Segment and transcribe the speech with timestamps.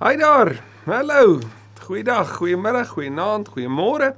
[0.00, 0.54] Hi daar.
[0.84, 1.38] Hallo.
[1.84, 4.14] Goeiedag, goeiemiddag, goeienaand, goeiemôre.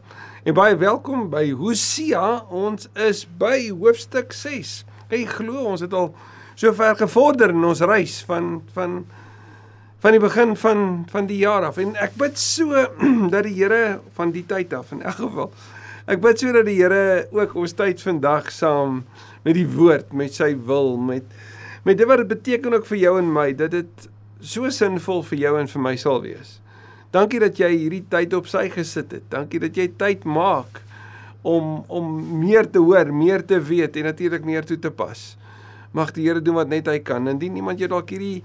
[0.47, 2.45] En baie welkom by Hosea.
[2.55, 4.85] Ons is by hoofstuk 6.
[5.11, 6.13] Kyk, glo ons het al
[6.55, 8.95] so ver gevorder in ons reis van van
[10.07, 11.83] van die begin van van die jaar af.
[11.83, 12.87] En ek bid so
[13.35, 15.51] dat die Here van die tyd af in elk geval
[16.07, 19.03] ek bid so dat die Here ook ons tyd vandag saam
[19.43, 21.27] met die woord, met sy wil, met
[21.83, 24.11] met dit wat dit beteken ook vir jou en my dat dit
[24.43, 26.59] so sinvol vir jou en vir my sal wees.
[27.13, 29.25] Dankie dat jy hierdie tyd op sy gesit het.
[29.31, 30.81] Dankie dat jy tyd maak
[31.43, 35.33] om om meer te hoor, meer te weet en natuurlik meer toe te pas.
[35.93, 37.29] Mag die Here doen wat net hy kan.
[37.29, 38.43] Indien iemand jou dalk hierdie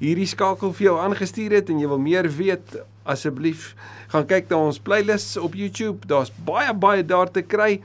[0.00, 2.74] hierdie skakel vir jou aangestuur het en jy wil meer weet,
[3.08, 3.70] asseblief
[4.12, 6.04] gaan kyk na ons playlists op YouTube.
[6.08, 7.78] Daar's baie baie daar te kry.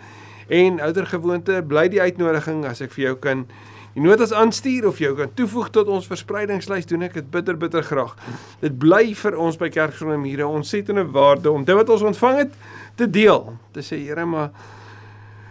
[0.51, 3.45] En oudergewoonte, bly die uitnodiging as ek vir jou kan
[3.93, 7.83] die notas aanstuur of jou kan toevoeg tot ons verspreidingslys doen ek dit bitter bitter
[7.83, 8.15] graag.
[8.61, 12.37] Dit bly vir ons by Kerkgenoem hier 'n ontsettende waarde om dit wat ons ontvang
[12.37, 12.53] het
[12.95, 13.57] te deel.
[13.73, 14.51] Te sê Here, maar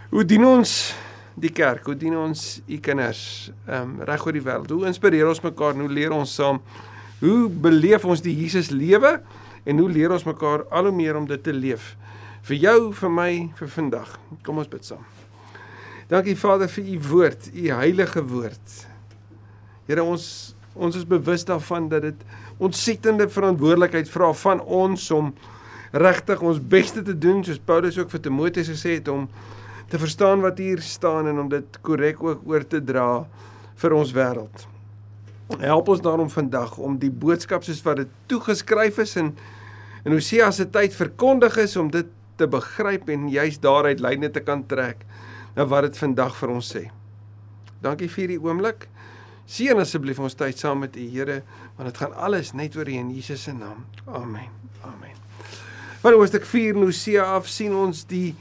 [0.09, 0.95] hoe dien ons
[1.35, 1.85] die kerk?
[1.85, 4.69] Hoe dien ons u kinders ehm um, reg oor die wêreld?
[4.69, 5.73] Hoe inspireer ons mekaar?
[5.73, 6.61] Hoe leer ons saam?
[7.19, 9.21] Hoe beleef ons die Jesus lewe
[9.63, 11.95] en hoe leer ons mekaar al hoe meer om dit te leef?
[12.41, 14.19] Vir jou, vir my, vir vandag.
[14.43, 15.20] Kom ons bid saam.
[16.11, 18.71] Dankie Vader vir u woord, u heilige woord.
[19.87, 22.25] Here ons ons is bewus daarvan dat dit
[22.63, 25.29] ontsettende verantwoordelikheid vra van ons om
[25.91, 29.29] regtig ons beste te doen soos Paulus ook vir Timoteus gesê het om
[29.91, 33.07] te verstaan wat hier staan en om dit korrek ook oor te dra
[33.83, 34.67] vir ons wêreld.
[35.63, 39.31] Help ons daarom vandag om die boodskap soos wat dit toegeskryf is in
[40.03, 44.43] in Hosea se tyd verkondig is om dit te begryp en juis daaruit lyne te
[44.43, 45.07] kan trek
[45.55, 46.87] na wat dit vandag vir ons sê.
[47.81, 48.87] Dankie vir hierdie oomblik.
[49.51, 51.41] Seën asseblief ons tyd saam met U Here,
[51.77, 53.85] want dit gaan alles net oor U in Jesus se naam.
[54.07, 54.47] Amen.
[54.85, 55.17] Amen.
[56.01, 58.31] Van hoofstuk 4 Hosea af sien ons die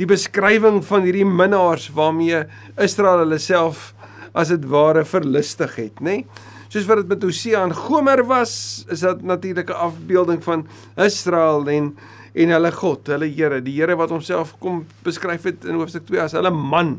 [0.00, 2.46] die beskrywing van hierdie minnaars waarmee
[2.80, 3.90] Israel hulle self
[4.32, 6.22] as dit ware verlustig het, nê?
[6.22, 6.48] Nee?
[6.70, 8.52] Soos wat dit met Hosea en Gomer was,
[8.94, 10.66] is dit natuurlik 'n afbeelding van
[10.96, 11.96] Israel en
[12.34, 16.22] en hulle God, hulle Here, die Here wat homself kom beskryf het in hoofstuk 2
[16.26, 16.98] as hulle man.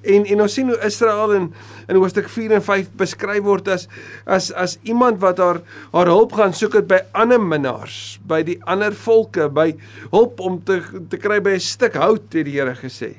[0.00, 1.48] En en ons sien hoe Israel in
[1.88, 3.88] in hoofstuk 4 en 5 beskryf word as
[4.24, 5.60] as as iemand wat haar
[5.92, 9.74] haar hulp gaan soek het by ander minnaars, by die ander volke, by
[10.10, 13.16] hulp om te te kry by 'n stuk hout, het die Here gesê.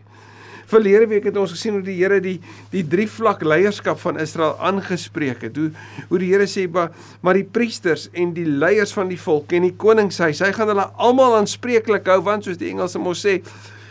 [0.72, 2.38] Verlede week het ons gesien hoe die Here die
[2.72, 5.58] die drie vlak leierskap van Israel aangespreek het.
[5.60, 5.72] Hoe
[6.08, 9.68] hoe die Here sê maar maar die priesters en die leiers van die volk en
[9.68, 13.42] die koningshuis, hy gaan hulle almal aanspreeklik hou want soos die Engelse mos sê,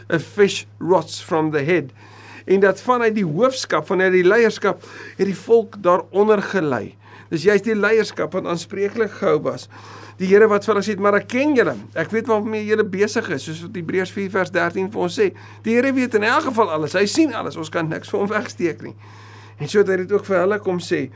[0.08, 1.92] a fish rots from the head.
[2.50, 4.80] En dat vanuit die hoofskap, vanuit die leierskap,
[5.18, 6.96] het die volk daaronder gelei.
[7.30, 9.68] Dis juist die leierskap wat aanspreeklik gehou was
[10.20, 11.72] die Here wat vir hulle sê, maar ek ken julle.
[11.96, 15.30] Ek weet waarmee julle besig is, soos wat Hebreërs 4 vers 13 vir ons sê.
[15.64, 16.96] Die Here weet in elk geval alles.
[16.98, 17.56] Hy sien alles.
[17.56, 18.92] Ons kan niks vir hom wegsteek nie.
[19.60, 21.06] En so het hy dit ook vir hulle kom sê.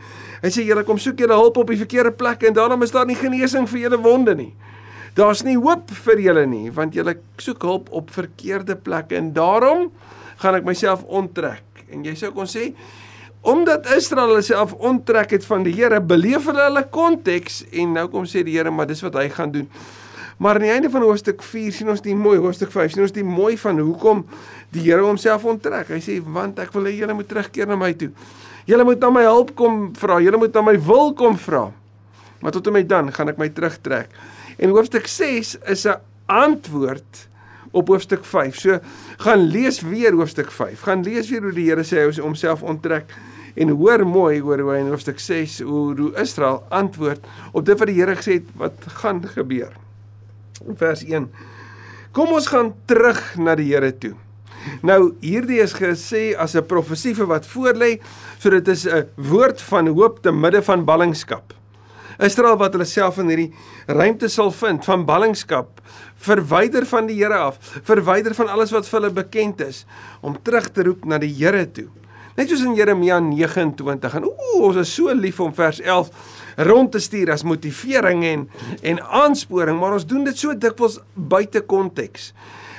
[0.43, 3.09] Hy sê julle kom soek julle hulp op die verkeerde plek en daarom is daar
[3.09, 4.51] nie genesing vir julle wonde nie.
[5.17, 9.87] Daar's nie hoop vir julle nie, want julle soek hulp op verkeerde plekke en daarom
[10.43, 11.85] gaan ek myself onttrek.
[11.93, 12.73] En jy sou kon sê
[13.45, 18.07] Omdat Israel hulle self onttrek het van die Here, beleef hulle hulle konteks en nou
[18.09, 19.67] kom sê die Here, maar dis wat hy gaan doen.
[20.41, 23.13] Maar aan die einde van hoofstuk 4 sien ons die mooi hoofstuk 5 sien ons
[23.15, 24.25] die mooi van hoekom
[24.73, 25.93] die Here homself onttrek.
[25.93, 28.09] Hy sê want ek wil hê julle moet terugkeer na my toe.
[28.65, 30.17] Julle moet na my hulp kom vra.
[30.25, 31.67] Julle moet na my wil kom vra.
[32.41, 34.09] Maar tot en met dan gaan ek my terugtrek.
[34.57, 36.01] En hoofstuk 6 is 'n
[36.33, 37.29] antwoord
[37.73, 38.57] op hoofstuk 5.
[38.57, 38.81] So
[39.19, 40.81] gaan lees weer hoofstuk 5.
[40.81, 43.05] Gaan lees weer hoe die Here sê hy homself onttrek.
[43.55, 47.91] En hoor mooi oor hoe in hoofstuk 6 hoe, hoe Israel antwoord op dit wat
[47.91, 49.73] die Here gesê het wat gaan gebeur.
[50.77, 51.31] Vers 1.
[52.15, 54.15] Kom ons gaan terug na die Here toe.
[54.83, 58.01] Nou hierdie is gesê as 'n profesie vir wat voorlê,
[58.39, 61.53] so dit is 'n woord van hoop te midde van ballingskap.
[62.19, 63.53] Israel wat hulle self in hierdie
[63.87, 65.81] ruimte sal vind van ballingskap,
[66.17, 69.85] verwyder van die Here af, verwyder van alles wat vir hulle bekend is,
[70.21, 71.89] om terug te roep na die Here toe.
[72.35, 76.09] Net soos in Jeremia 29 en ooh, ons is so lief om vers 11
[76.67, 78.49] rond te stuur as motivering en
[78.83, 82.33] en aansporing, maar ons doen dit so dikwels buite konteks.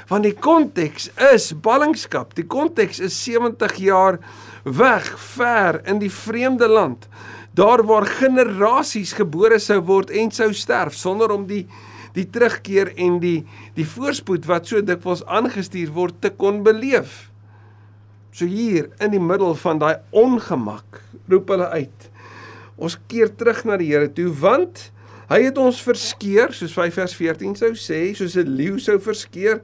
[0.09, 2.35] Want die konteks is ballingskap.
[2.35, 4.19] Die konteks is 70 jaar
[4.67, 5.07] weg,
[5.37, 7.07] ver in die vreemde land.
[7.55, 11.63] Daar waar generasies gebore sou word en sou sterf sonder om die
[12.15, 13.41] die terugkeer en die
[13.75, 17.25] die voorspoed wat so dikwels aangestuur word te kon beleef.
[18.35, 20.99] So hier in die middel van daai ongemak
[21.31, 22.09] roep hulle uit.
[22.75, 24.91] Ons keer terug na die Here toe want
[25.25, 29.61] Hy het ons verskeer, soos 5 vers 14 sou sê, soos 'n leeu sou verskeer,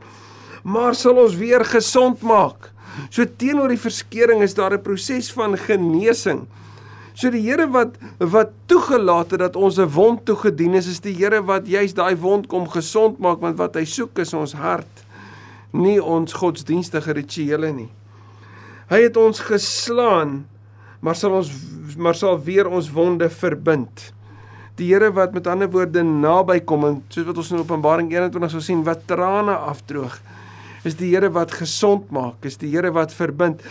[0.64, 2.72] maar sal ons weer gesond maak.
[3.12, 6.48] So teenoor die verskering is daar 'n proses van genesing.
[7.14, 11.14] So die Here wat wat toegelaat het dat ons 'n wond toegedien is, is die
[11.14, 15.06] Here wat juis daai wond kom gesond maak want wat hy soek is ons hart,
[15.74, 17.90] nie ons godsdienstige rituele nie.
[18.92, 20.42] Hy het ons geslaan,
[21.00, 21.52] maar sal ons
[22.02, 24.12] maar sal weer ons wonde verbind.
[24.80, 28.52] Die Here wat met ander woorde naby kom en soos wat ons in Openbaring 21
[28.52, 30.16] sal sien wat trane afdroog
[30.88, 33.62] is die Here wat gesond maak, is die Here wat verbind.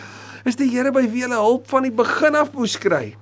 [0.46, 3.16] Is die Here by wie hulle hulp van die begin af moes kry.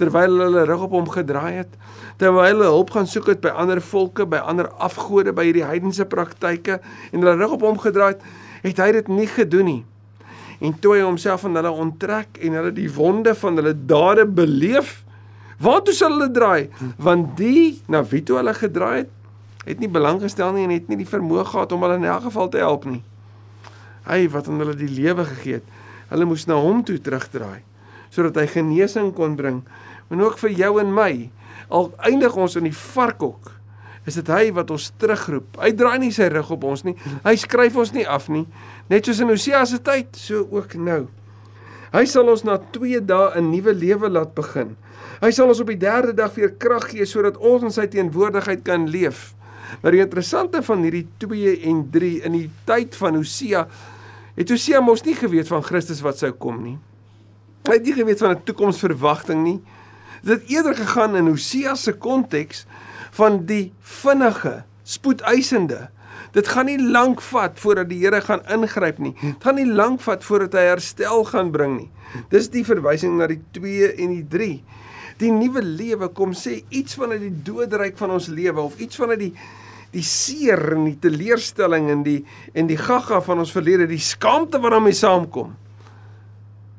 [0.00, 1.72] Terwyl hulle rug op hom gedraai het,
[2.20, 6.06] terwyl hulle hulp gaan soek het by ander volke, by ander afgode, by hierdie heidense
[6.08, 6.80] praktyke
[7.12, 8.28] en hulle rug op hom gedraai het,
[8.66, 9.80] het hy dit nie gedoen nie.
[10.62, 15.00] En toe hy homself van hulle onttrek en hulle die wonde van hulle dade beleef,
[15.62, 16.68] waartoe sal hulle draai?
[17.02, 19.10] Want die na wie toe hulle gedraai het,
[19.66, 22.28] het nie belang gestel nie en het nie die vermoë gehad om hulle in elk
[22.28, 23.02] geval te help nie.
[24.06, 25.76] Hy wat aan hulle die lewe gegee het,
[26.10, 27.62] hulle moes na hom toe terugdraai
[28.12, 29.62] sodat hy genesing kon bring
[30.12, 31.12] en ook vir jou en my.
[31.72, 33.54] Al eindig ons in die varkhok,
[34.06, 35.58] is dit hy wat ons terugroep.
[35.62, 36.94] Hy draai nie sy rug op ons nie.
[37.22, 38.46] Hy skryf ons nie af nie.
[38.90, 41.06] Net soos in Hosea se tyd, so ook nou.
[41.92, 44.76] Hy sal ons na 2 dae 'n nuwe lewe laat begin.
[45.20, 48.64] Hy sal ons op die 3de dag weer krag gee sodat ons in sy teenwoordigheid
[48.64, 49.34] kan leef.
[49.82, 53.66] Maar die interessante van hierdie 2 en 3 in die tyd van Hosea
[54.34, 56.78] het Hosea mos nie geweet van Christus wat sou kom nie.
[57.68, 59.60] Hy het nie geweet van 'n toekomsverwagting nie.
[60.22, 62.66] Dit het eerder gegaan in Hosea se konteks
[63.16, 65.88] van die vinnige, spoedeisende.
[66.32, 69.12] Dit gaan nie lank vat voordat die Here gaan ingryp nie.
[69.20, 71.90] Dit gaan nie lank vat voordat hy herstel gaan bring nie.
[72.32, 74.52] Dis die verwysing na die 2 en die 3.
[75.20, 78.96] Die nuwe lewe kom sê iets van uit die doodryk van ons lewe of iets
[79.00, 79.34] van uit die
[79.92, 82.22] die seer en die teleurstelling en die
[82.56, 85.50] en die gaga van ons verlede, die skaamte wat daarmee saamkom.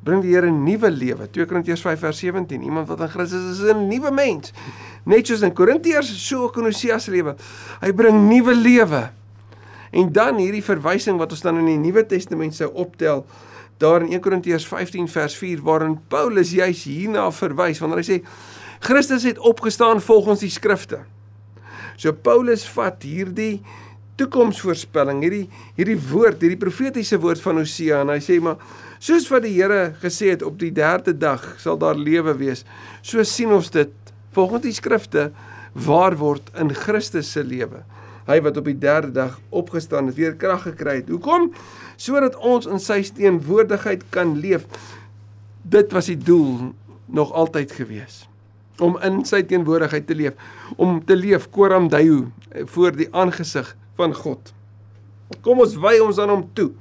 [0.04, 1.30] Bring die Here nuwe lewe.
[1.32, 2.66] 2 Korintiërs 5 vers 17.
[2.66, 4.52] Iemand wat in Christus is, is 'n nuwe mens.
[5.10, 7.36] Net soos in Korintiërs, so ook in Hosea se lewe.
[7.82, 9.04] Hy bring nuwe lewe.
[9.94, 13.26] En dan hierdie verwysing wat ons dan in die Nuwe Testament sou optel,
[13.82, 18.20] daar in 1 Korintiërs 15 vers 4 waarin Paulus juis hierna verwys wanneer hy sê
[18.84, 21.04] Christus het opgestaan volgens die skrifte.
[21.98, 23.62] So Paulus vat hierdie
[24.20, 25.46] toekomsvoorspelling, hierdie
[25.78, 28.62] hierdie woord, hierdie profetiese woord van Hosea en hy sê maar
[29.04, 32.64] soos wat die Here gesê het op die 3de dag sal daar lewe wees.
[33.02, 33.94] So sien ons dit
[34.34, 35.32] volgens die skrifte
[35.74, 37.84] waar word in Christus se lewe.
[38.28, 41.10] Hy wat op die 3de dag opgestaan het, weer krag gekry het.
[41.12, 41.50] Hoekom?
[42.00, 44.68] Sodat ons in sy teenwoordigheid kan leef.
[45.64, 46.72] Dit was die doel
[47.06, 48.24] nog altyd gewees
[48.82, 50.38] om in sy teenwoordigheid te leef,
[50.82, 52.24] om te leef koram dayu
[52.74, 53.70] voor die aangesig
[54.00, 54.50] van God.
[55.46, 56.72] Kom ons wy ons aan hom toe.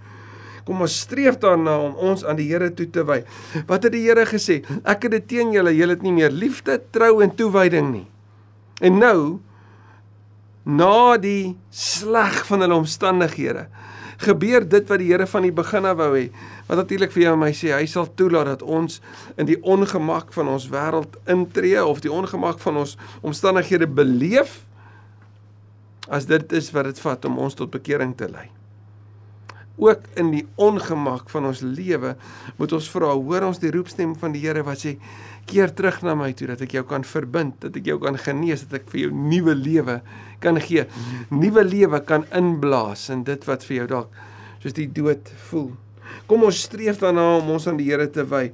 [0.67, 3.23] Kom ons streef daarna om ons aan die Here toe te wy.
[3.67, 4.61] Wat het die Here gesê?
[4.85, 8.07] Ek het dit teen julle, julle het nie meer liefde, trou en toewyding nie.
[8.83, 9.19] En nou
[10.63, 13.67] na die sleg van hulle omstandighede
[14.23, 16.27] gebeur dit wat die Here van die begin af wou hê.
[16.69, 19.01] Wat natuurlik vir jou en my sê, hy sal toelaat dat ons
[19.41, 24.61] in die ongemak van ons wêreld intree of die ongemak van ons omstandighede beleef
[26.13, 28.49] as dit is wat dit vat om ons tot bekering te lei.
[29.81, 32.17] Ook in die ongemak van ons lewe
[32.59, 34.97] moet ons vra, hoor ons die roepstem van die Here wat sê
[35.49, 38.67] keer terug na my toe dat ek jou kan verbind, dat ek jou kan genees,
[38.69, 40.01] dat ek vir jou nuwe lewe
[40.45, 40.85] kan gee.
[41.33, 44.21] Nuwe lewe kan inblaas in dit wat vir jou dalk
[44.63, 45.73] soos die dood voel.
[46.31, 48.51] Kom ons streef daarna om ons aan die Here te wy.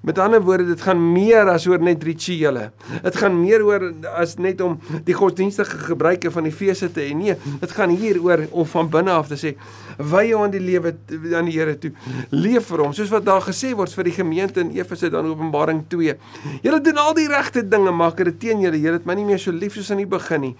[0.00, 2.70] Met ander woorde, dit gaan meer as oor net rituele.
[3.04, 3.82] Dit gaan meer oor
[4.16, 7.10] as net om die godsdienstige gebruike van die feeste te hê.
[7.16, 9.52] Nee, dit gaan hier oor om van binne af te sê,
[10.00, 10.94] wy jou aan die lewe
[11.36, 11.92] aan die Here toe.
[12.32, 15.84] Leef vir hom, soos wat daar gesê word vir die gemeente in Efese dan Openbaring
[15.92, 16.16] 2.
[16.64, 18.80] Julle doen al die regte dinge, maak dit teen julle.
[18.80, 20.54] Julle het my nie meer so lief soos aan die begin nie.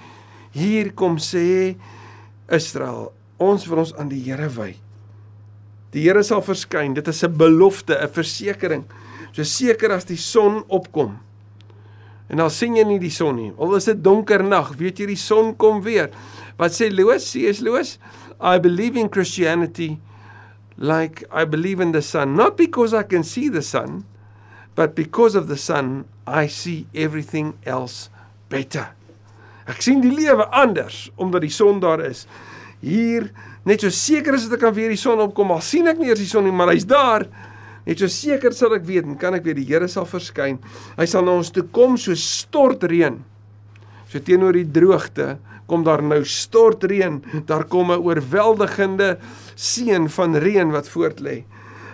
[0.52, 1.78] Hier kom sê
[2.52, 3.09] Israel,
[3.40, 4.75] ons wil ons aan die Here wy.
[5.97, 6.92] Die Here sal verskyn.
[6.92, 8.85] Dit is 'n belofte, 'n versekering
[9.32, 11.18] so seker as die son opkom.
[12.30, 13.50] En dan sien jy nie die son nie.
[13.58, 16.12] Al is dit donker nag, weet jy die son kom weer.
[16.60, 17.26] Wat sê Loos?
[17.32, 17.62] C.S.
[17.64, 17.96] Loos?
[18.40, 19.99] I believe in Christianity
[20.80, 24.04] like I believe in the sun, not because I can see the sun,
[24.75, 28.08] but because of the sun I see everything else
[28.49, 28.88] better.
[29.68, 32.25] Ek sien die lewe anders omdat die son daar is.
[32.80, 33.28] Hier
[33.68, 36.22] net so seker as dit kan weer die son opkom, al sien ek nie eers
[36.22, 37.26] die son nie, maar hy's daar.
[37.87, 40.58] Net so seker sal ek weet en kan ek weet die Here sal verskyn.
[40.99, 43.18] Hy sal na ons toe kom so stortreën
[44.10, 45.37] So teenoor die droogte
[45.70, 49.18] kom daar nou stortreën, daar kom 'n oorweldigende
[49.54, 51.44] seën van reën wat voortlê.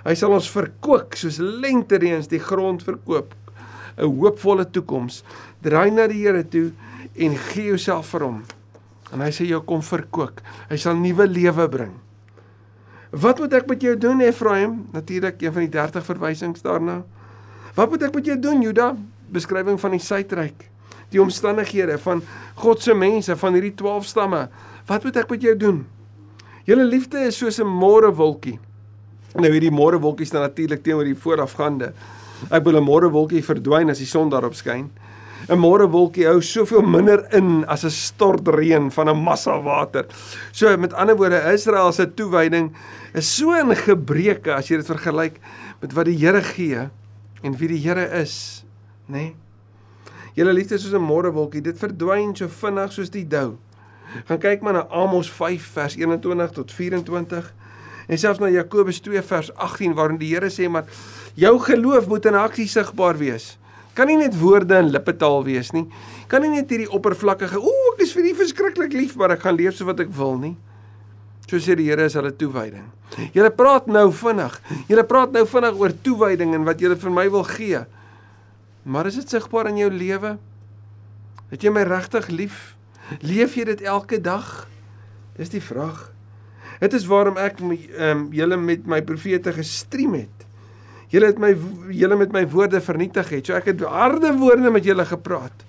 [0.05, 3.35] Hy sal ons verkoop soos lentereëns die grond verkoop.
[3.99, 5.23] 'n Hoopvolle toekoms.
[5.61, 6.73] Draai na die Here toe
[7.17, 8.45] en gee jouself vir hom.
[9.13, 10.41] En hy sê jou kom verkoop.
[10.71, 12.06] Hy sal nuwe lewe bring.
[13.17, 14.87] Wat moet ek met jou doen Efraim?
[14.93, 17.05] Natuurlik een van die 30 verwysings daarna.
[17.75, 18.95] Wat moet ek met jou doen Juda?
[19.33, 20.69] Beskrywing van die suidryk
[21.13, 22.23] die omstandighede van
[22.61, 24.47] God se mense van hierdie 12 stamme.
[24.89, 25.83] Wat moet ek met jou doen?
[26.67, 28.59] Julle liefde is soos 'n môrewolkie.
[29.35, 31.93] Nou hierdie môrewolkie staan natuurlik teenoor die voorafgaande.
[32.51, 34.91] Ek wil 'n môrewolkie verdwyn as die son daarop skyn.
[35.47, 40.07] 'n Môrewolkie hou soveel minder in as 'n stortreën van 'n massa water.
[40.53, 42.75] So met ander woorde, Israel se toewyding
[43.15, 45.39] is so in gebreke as jy dit vergelyk
[45.81, 46.91] met wat die Here gee
[47.43, 48.65] en wie die Here is,
[49.07, 49.13] nê?
[49.13, 49.37] Nee?
[50.35, 53.57] Julle liefde soos 'n môrewolkie, dit verdwyn so vinnig soos die dou.
[54.27, 57.55] Gaan kyk maar na Amos 5 vers 21 tot 24
[58.09, 60.85] en selfs na Jakobus 2 vers 18 waarin die Here sê maar
[61.35, 63.59] jou geloof moet in aksie sigbaar wees.
[63.97, 65.87] Kan nie net woorde en lippetaal wees nie.
[66.29, 69.57] Kan nie net hierdie oppervlakkige ooh ek is vir U verskriklik lief maar ek gaan
[69.57, 70.55] leef so wat ek wil nie.
[71.47, 72.87] So sê die Here is hulle toewyding.
[73.33, 74.57] Julle praat nou vinnig.
[74.91, 77.85] Julle praat nou vinnig oor toewyding en wat julle vir my wil gee.
[78.87, 80.37] Maar is dit sigbaar in jou lewe?
[81.53, 82.59] Het jy my regtig lief?
[83.23, 84.67] Leef jy dit elke dag?
[85.39, 86.09] Dis die vraag.
[86.83, 90.46] Dit is waarom ek ehm um, julle met my profete gestrem het.
[91.13, 91.53] Julle het my
[91.95, 93.47] julle met my woorde vernietig het.
[93.47, 95.65] So ek het harde woorde met julle gepraat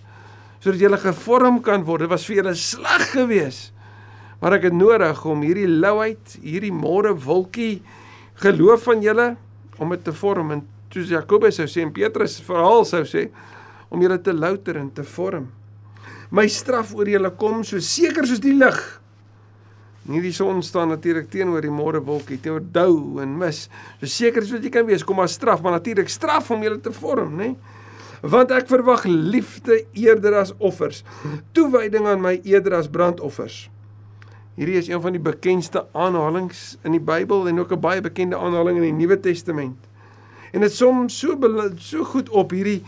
[0.58, 2.08] sodat julle gevorm kan word.
[2.08, 3.75] Dit was vir julle sleg geweest.
[4.41, 7.84] Maar ek het nodig om hierdie louheid, hierdie môre wolkie
[8.41, 9.27] geloof van julle
[9.82, 10.63] om dit te vorm en
[10.94, 13.27] soos Jakobus sou sê en Petrus verhaal sou sê
[13.94, 15.48] om julle te louter en te vorm.
[16.34, 18.77] My straf oor julle kom so seker soos die lig.
[20.08, 23.66] Nie die son staan natuurlik teenoor die môre wolkie, teenoor dou en mis.
[24.00, 26.80] So seker as wat jy kan wees, kom maar straf, maar natuurlik straf om julle
[26.80, 27.56] te vorm, nê?
[28.24, 31.04] Want ek verwag liefde eerder as offers,
[31.54, 33.68] toewyding aan my eerder as brandoffers.
[34.58, 36.56] Hierdie is een van die bekendste aanhalinge
[36.88, 39.78] in die Bybel en ook 'n baie bekende aanhaling in die Nuwe Testament.
[40.52, 41.38] En dit som so
[41.78, 42.82] so goed op hierdie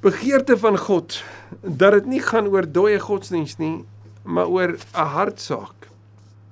[0.00, 1.24] begeerte van God
[1.62, 3.84] dat dit nie gaan oor dooie godsdiens nie,
[4.22, 5.79] maar oor 'n hartsaak.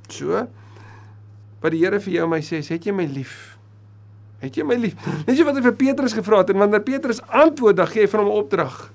[0.08, 0.46] So
[1.58, 3.58] wat die Here vir jou en my sê, het jy my lief?
[4.38, 4.94] Het jy my lief?
[5.26, 8.10] Net so wat hy vir Petrus gevra het en wanneer Petrus antwoord, dan gee hy
[8.12, 8.92] vir hom 'n opdrag.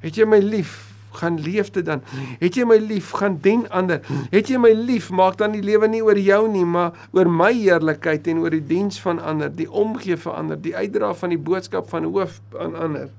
[0.00, 0.88] Het jy my lief?
[1.18, 2.02] gaan leef dit dan.
[2.38, 4.02] Het jy my lief, gaan dien ander.
[4.30, 7.50] Het jy my lief, maak dan die lewe nie oor jou nie, maar oor my
[7.56, 11.40] heerlikheid en oor die diens van ander, die omgee vir ander, die uitdra van die
[11.40, 13.10] boodskap van hoof aan ander.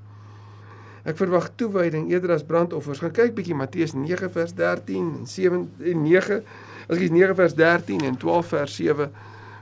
[1.08, 3.00] Ek verwag toewyding eerder as brandoffers.
[3.00, 6.42] Gaan kyk bietjie Matteus 9 vers 13 en 7 en 9.
[6.88, 9.10] As ek is 9 vers 13 en 12 vers 7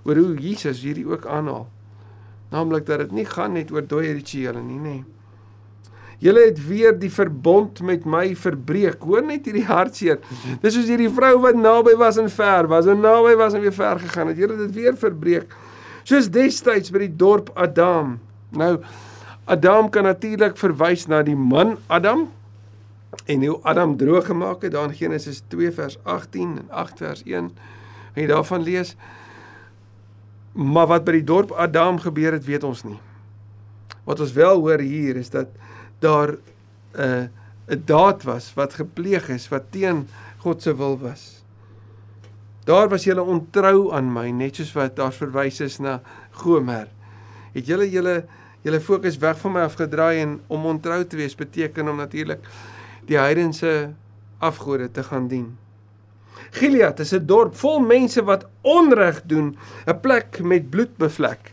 [0.04, 1.66] oor hoe Jesus hierdie ook aanhaal.
[2.52, 4.98] Naamlik dat dit nie gaan net oor dooie rituele nie, nê.
[4.98, 5.04] Nee.
[6.18, 9.04] Julle het weer die verbond met my verbreek.
[9.06, 10.18] Hoor net hierdie hartseer.
[10.62, 13.74] Dis soos hierdie vrou wat naby was en ver was en naby was en weer
[13.74, 14.40] ver gegaan het.
[14.40, 15.54] Julle het dit weer verbreek.
[16.02, 18.16] Soos destyds by die dorp Adam.
[18.50, 18.80] Nou
[19.48, 22.26] Adam kan natuurlik verwys na die man Adam
[23.24, 27.22] en hoe Adam droog gemaak het daar in Genesis 2 vers 18 en 8 vers
[27.22, 27.50] 1.
[28.12, 28.96] En jy daarvan lees.
[30.52, 32.98] Maar wat by die dorp Adam gebeur het, weet ons nie.
[34.04, 35.48] Wat ons wel hoor hier is dat
[35.98, 36.40] daar 'n
[37.00, 37.26] uh,
[37.68, 41.44] 'n daad was wat gepleeg is wat teen God se wil was.
[42.64, 46.00] Daar was julle ontrou aan my net soos wat daar verwys is na
[46.30, 46.88] Gomer.
[47.52, 48.24] Het julle julle
[48.62, 52.48] julle fokus weg van my afgedraai en om ontrou te wees beteken om natuurlik
[53.08, 53.94] die heidense
[54.38, 55.56] afgode te gaan dien.
[56.50, 61.52] Gilead is 'n dorp vol mense wat onreg doen, 'n plek met bloed bevlek.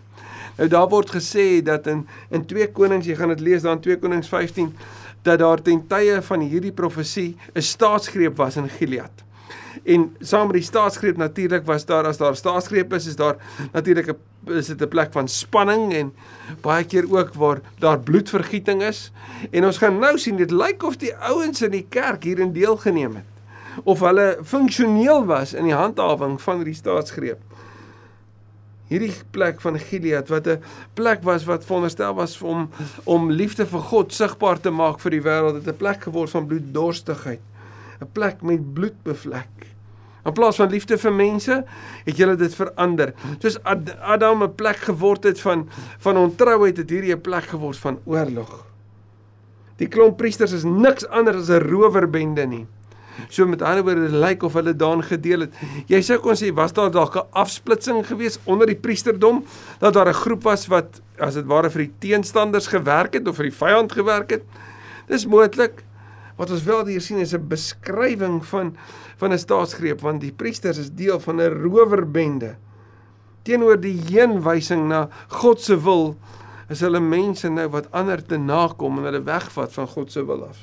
[0.57, 3.81] Nou daar word gesê dat in in 2 Konings, jy gaan dit lees daar in
[3.81, 4.75] 2 Konings 15,
[5.21, 9.24] dat daar ten tye van hierdie profesie 'n staatsgreep was in Gilead.
[9.85, 13.35] En saam met die staatsgreep natuurlik was daar as daar staatsgreep is, is daar
[13.71, 14.17] natuurlik 'n
[14.57, 16.13] is dit 'n plek van spanning en
[16.61, 19.11] baie keer ook waar daar bloedvergieting is.
[19.51, 23.15] En ons gaan nou sien dit lyk of die ouens in die kerk hierin deelgeneem
[23.15, 23.25] het
[23.83, 27.39] of hulle funksioneel was in die handhawing van die staatsgreep
[28.91, 30.61] hierdie plek van Gilead wat 'n
[30.93, 32.69] plek was wat veronderstel was om
[33.03, 36.47] om liefde vir God sigbaar te maak vir die wêreld, het 'n plek geword van
[36.47, 37.41] bloeddorstigheid.
[38.01, 39.74] 'n Plek met bloed bevlek.
[40.25, 41.63] In plaas van liefde vir mense,
[42.05, 43.13] het julle dit verander.
[43.39, 47.99] Soos Adam 'n plek geword het van van ontrouheid, het hierdie 'n plek geword van
[48.05, 48.65] oorlog.
[49.77, 52.65] Die klomp priesters is niks anders as 'n rowerbende nie.
[53.29, 55.53] So met ander woorde, dit lyk of hulle daan gedeel het.
[55.87, 59.45] Jy sou kon sê was daar dalk 'n afsplitsing gewees onder die priesterdom
[59.79, 63.35] dat daar 'n groep was wat as dit ware vir die teenstanders gewerk het of
[63.35, 64.43] vir die vyand gewerk het.
[65.07, 65.83] Dis moontlik.
[66.35, 68.75] Wat ons wel hier sien is 'n beskrywing van
[69.17, 72.55] van 'n staatsgreep want die priesters is deel van 'n rowerbende.
[73.43, 76.17] Teenoor die heenwysing na God se wil
[76.69, 80.47] is hulle mense nou wat ander te nakom en hulle wegvat van God se wil
[80.47, 80.57] af.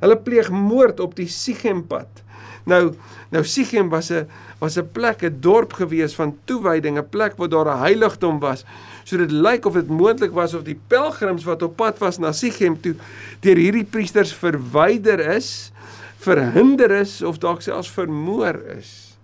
[0.00, 2.22] Hulle pleeg moord op die Sigempad.
[2.64, 2.94] Nou
[3.30, 4.26] nou Sigem was 'n
[4.58, 8.64] was 'n plek, 'n dorp gewees van toewyding, 'n plek waar daar 'n heiligdom was.
[9.04, 12.32] So dit lyk of dit moontlik was of die pelgrims wat op pad was na
[12.32, 12.94] Sigem toe
[13.40, 15.72] deur hierdie priesters verwyder is,
[16.18, 19.16] verhinder is of dalk selfs vermoor is.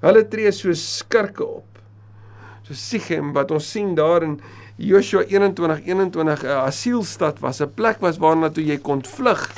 [0.00, 1.78] Hulle tree so skurke op.
[2.62, 4.40] So Sigem wat ons sien daar in
[4.76, 9.52] Joshua 21:21 'n asielstad was, 'n plek was waarna toe jy kon vlug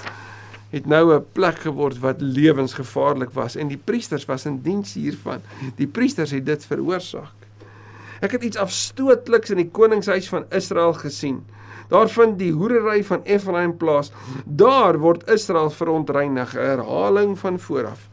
[0.71, 5.41] het nou 'n plek geword wat lewensgevaarlik was en die priesters was in diens hiervan.
[5.77, 7.33] Die priesters het dit veroorsaak.
[8.21, 11.45] Ek het iets afstootliks in die koningshuis van Israel gesien.
[11.89, 14.13] Daar vind die hoerery van Efraim plaas.
[14.45, 18.09] Daar word Israel verontreinig, 'n herhaling van vooraf.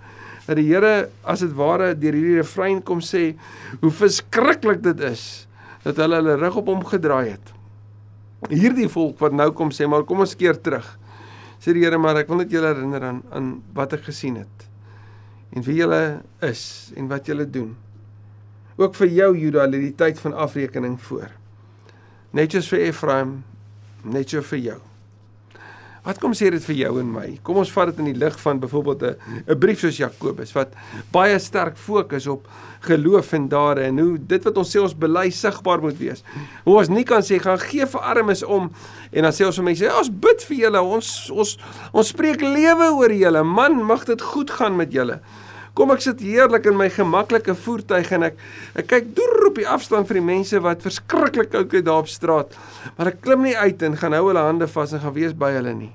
[0.45, 3.35] Dat die Here as dit ware deur hierdie refrein kom sê
[3.81, 5.47] hoe verskriklik dit is
[5.83, 7.53] dat hulle hulle rug op hom gedraai het.
[8.49, 10.97] Hierdie volk wat nou kom sê maar kom ons keer terug.
[11.59, 14.69] Sê die Here maar ek wil net julle herinner aan aan wat ek gesien het
[15.55, 17.71] en wie julle is en wat julle doen.
[18.75, 21.29] Ook vir jou Juda lê die tyd van afrekening voor.
[22.35, 23.37] Net soos vir Efraim,
[24.03, 24.81] net so vir jou.
[26.05, 27.25] Wat kom sê dit vir jou en my?
[27.45, 29.15] Kom ons vat dit in die lig van byvoorbeeld 'n
[29.49, 30.73] 'n brief soos Jakobus wat
[31.11, 32.47] baie sterk fokus op
[32.81, 36.23] geloof en dade en hoe dit wat ons sê ons bely sigbaar moet wees.
[36.63, 38.71] Hoe ons nie kan sê gaan gee vir armes om
[39.11, 41.57] en dan sê ons vir mense ja, ons bid vir julle, ons ons
[41.93, 43.43] ons spreek lewe oor julle.
[43.43, 45.19] Man, mag dit goed gaan met julle.
[45.75, 48.37] Kom ek sit heerlik in my gemaklike voertuig en ek
[48.79, 52.11] ek kyk deur op die afstand vir die mense wat verskriklik oud is daar op
[52.11, 52.55] straat.
[52.95, 55.51] Maar ek klim nie uit en gaan hou hulle hande vas en gaan wees by
[55.57, 55.91] hulle nie.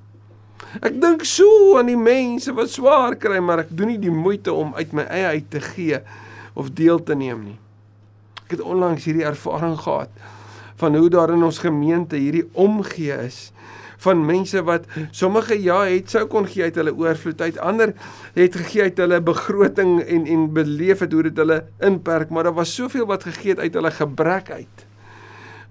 [0.84, 4.52] Ek dink so aan die mense wat swaar kry, maar ek doen nie die moeite
[4.52, 5.98] om uit my eie uit te gee
[6.54, 7.58] of deel te neem nie.
[8.44, 10.12] Ek het onlangs hierdie ervaring gehad
[10.80, 13.48] van hoe daar in ons gemeente hierdie omgee is
[14.04, 17.92] van mense wat sommige ja het sou kon gee uit hulle oorvloed uit ander
[18.36, 22.56] het gegee uit hulle begroting en en beleef het hoe dit hulle inperk maar daar
[22.56, 24.86] was soveel wat gegee het uit hulle gebrek uit.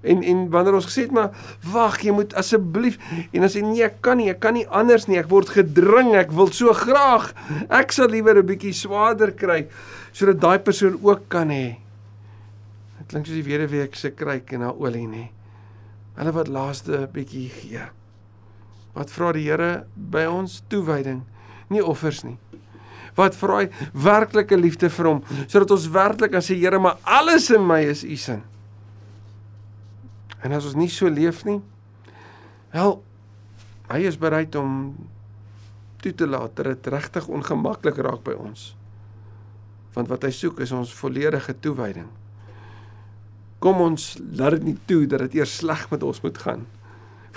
[0.01, 1.33] En en wanneer ons gesê het maar
[1.73, 2.99] wag jy moet asseblief
[3.33, 6.13] en as jy nee ek kan nie ek kan nie anders nie ek word gedring
[6.19, 7.33] ek wil so graag
[7.67, 9.65] ek sal liewer 'n bietjie swaarder kry
[10.11, 11.77] sodat daai persoon ook kan hê.
[12.99, 15.29] Dit klink soos die weduwee se kryk en haar olie nê
[16.19, 17.98] hulle wat laaste bietjie gee
[18.95, 21.21] Wat vra die Here by ons toewyding,
[21.69, 22.38] nie offers nie.
[23.17, 27.49] Wat vra hy werklike liefde vir hom sodat ons werklik as die Here maar alles
[27.54, 28.41] in my is u sin.
[30.39, 31.60] En as ons nie so leef nie,
[32.73, 32.99] wel
[33.89, 34.93] hy is bereid om
[35.99, 38.71] toe te laat dat dit regtig ongemaklik raak by ons.
[39.97, 42.08] Want wat hy soek is ons volledige toewyding.
[43.60, 46.78] Kom ons laat dit nie toe dat dit eers sleg met ons moet gaan nie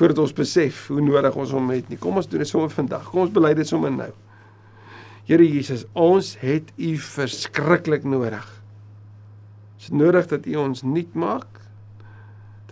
[0.03, 1.97] voordat ons besef hoe nodig ons hom het nie.
[2.03, 3.05] Kom ons doen dit sommer vandag.
[3.07, 4.09] Kom ons bely dit sommer nou.
[5.29, 8.49] Here Jesus, ons het U verskriklik nodig.
[9.79, 11.61] Dit is nodig dat U ons nuut maak,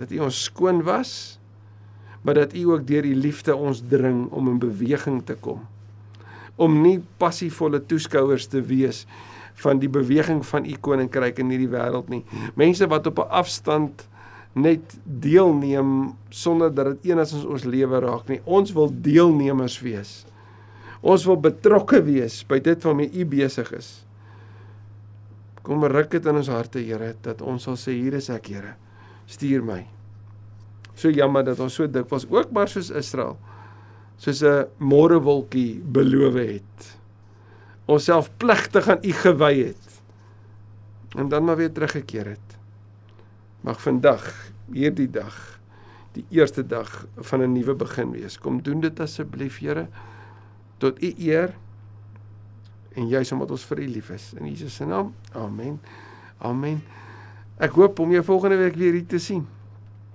[0.01, 1.12] dat U ons skoon was,
[2.27, 5.62] maar dat U ook deur U liefde ons dring om in beweging te kom.
[6.59, 9.05] Om nie passievolle toeskouers te wees
[9.62, 12.25] van die beweging van U koninkryk in hierdie wêreld nie.
[12.59, 14.10] Mense wat op 'n afstand
[14.59, 18.41] net deelneem sonder dat dit enigsins ons lewe raak nie.
[18.45, 20.25] Ons wil deelnemers wees.
[21.01, 23.91] Ons wil betrokke wees by dit waarmee U besig is.
[25.65, 28.75] Kom ruk dit in ons harte, Here, dat ons sal sê hier is ek, Here.
[29.31, 29.85] Stuur my.
[30.99, 33.39] So jammer dat ons so dikwels ook maar soos Israel
[34.21, 36.99] soos 'n môrewolkie beloof het.
[37.89, 40.03] Ons self pligtig aan U gewy het.
[41.17, 42.60] En dan maar weer teruggekeer het
[43.61, 44.27] mag vandag
[44.73, 45.61] hierdie dag
[46.12, 48.38] die eerste dag van 'n nuwe begin wees.
[48.38, 49.88] Kom doen dit asseblief, Here,
[50.79, 51.55] tot U eer
[52.92, 54.33] en juis omdat ons vir U lief is.
[54.35, 55.14] In Jesus se naam.
[55.33, 55.81] Amen.
[56.38, 56.83] Amen.
[57.59, 59.46] Ek hoop om jou volgende week weer hier te sien.